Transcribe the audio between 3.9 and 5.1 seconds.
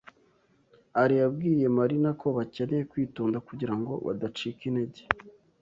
badacika intege.